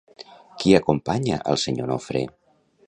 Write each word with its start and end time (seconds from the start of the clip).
Qui 0.61 0.73
acompanya 0.79 1.39
al 1.53 1.61
senyor 1.67 1.95
Nofre? 1.95 2.27